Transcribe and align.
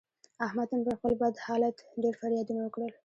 احمد 0.45 0.67
نن 0.73 0.81
پر 0.85 0.93
خپل 0.99 1.13
بد 1.21 1.35
حالت 1.45 1.75
ډېر 2.01 2.13
فریادونه 2.21 2.61
وکړل. 2.63 2.91